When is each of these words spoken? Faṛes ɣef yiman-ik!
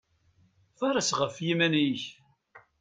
Faṛes 0.79 1.09
ɣef 1.19 1.35
yiman-ik! 1.45 2.03